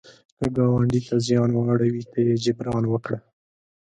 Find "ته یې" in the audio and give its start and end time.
2.11-2.35